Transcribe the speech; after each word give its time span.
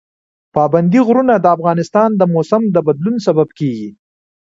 پابندي 0.55 0.99
غرونه 1.07 1.35
د 1.39 1.45
افغانستان 1.55 2.09
د 2.15 2.21
موسم 2.33 2.63
د 2.75 2.77
بدلون 2.87 3.15
سبب 3.25 3.49
کېږي. 3.59 3.89